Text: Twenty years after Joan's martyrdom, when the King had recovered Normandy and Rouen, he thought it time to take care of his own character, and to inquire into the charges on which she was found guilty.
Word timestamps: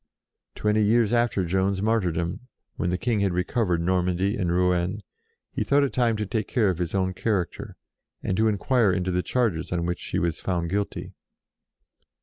Twenty 0.55 0.83
years 0.83 1.13
after 1.13 1.45
Joan's 1.45 1.79
martyrdom, 1.79 2.47
when 2.75 2.89
the 2.89 2.97
King 2.97 3.19
had 3.19 3.33
recovered 3.33 3.81
Normandy 3.83 4.35
and 4.35 4.51
Rouen, 4.51 5.03
he 5.51 5.63
thought 5.63 5.83
it 5.83 5.93
time 5.93 6.17
to 6.17 6.25
take 6.25 6.47
care 6.47 6.69
of 6.71 6.79
his 6.79 6.95
own 6.95 7.13
character, 7.13 7.75
and 8.23 8.35
to 8.35 8.47
inquire 8.47 8.91
into 8.91 9.11
the 9.11 9.21
charges 9.21 9.71
on 9.71 9.85
which 9.85 9.99
she 9.99 10.17
was 10.17 10.39
found 10.39 10.71
guilty. 10.71 11.13